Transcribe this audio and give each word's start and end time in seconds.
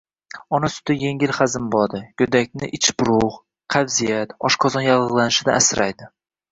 Ona 0.57 0.69
suti 0.75 0.95
yengil 1.03 1.33
hazm 1.39 1.67
bo‘ladi, 1.75 2.01
go‘dakni 2.23 2.71
ichburug‘, 2.79 3.39
qabziyat, 3.77 4.35
oshqozon 4.51 4.89
yallig‘lanishidan 4.91 5.63
asraydi. 5.65 6.15